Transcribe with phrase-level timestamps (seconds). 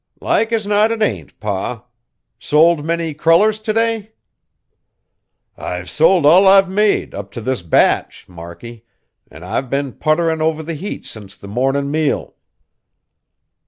[0.19, 1.83] "Like as not it ain't, Pa.
[2.39, 4.13] Sold many crullers t' day?"
[5.55, 8.83] "I've sold all I've made, up t' this batch, Markie,
[9.29, 12.33] an' I've been putterin' over the heat since the mornin' meal."